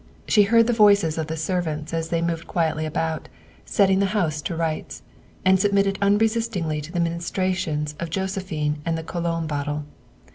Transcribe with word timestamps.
She 0.27 0.41
heard 0.49 0.65
the 0.65 0.73
voices 0.73 1.19
of 1.19 1.27
the 1.27 1.37
servants 1.37 1.93
as 1.93 2.09
they 2.09 2.23
moved 2.23 2.47
quietly 2.47 2.87
about, 2.87 3.29
setting 3.65 3.99
the 3.99 4.07
house 4.17 4.41
to 4.41 4.55
rights, 4.55 5.03
and 5.45 5.59
submitted 5.59 5.99
unresistingly 6.01 6.81
to 6.81 6.91
the 6.91 6.99
ministrations 6.99 7.93
of 7.99 8.11
Jose 8.11 8.41
phine 8.41 8.79
and 8.83 8.97
the 8.97 9.03
cologne 9.03 9.45
bottle. 9.45 9.85